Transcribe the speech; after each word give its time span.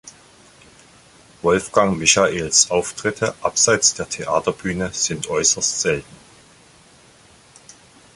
Wolfgang 1.43 1.99
Michaels 1.99 2.71
Auftritte 2.71 3.35
abseits 3.43 3.93
der 3.93 4.09
Theaterbühne 4.09 4.89
sind 4.93 5.27
äußerst 5.29 5.79
selten. 5.79 6.15